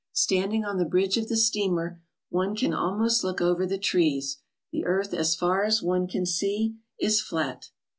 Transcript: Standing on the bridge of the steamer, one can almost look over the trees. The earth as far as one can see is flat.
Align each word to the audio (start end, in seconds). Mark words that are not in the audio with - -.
Standing 0.13 0.65
on 0.65 0.79
the 0.79 0.85
bridge 0.85 1.15
of 1.17 1.27
the 1.27 1.37
steamer, 1.37 2.01
one 2.29 2.55
can 2.55 2.73
almost 2.73 3.23
look 3.23 3.39
over 3.39 3.67
the 3.67 3.77
trees. 3.77 4.39
The 4.71 4.83
earth 4.85 5.13
as 5.13 5.35
far 5.35 5.63
as 5.63 5.83
one 5.83 6.07
can 6.07 6.25
see 6.25 6.77
is 6.99 7.21
flat. 7.21 7.69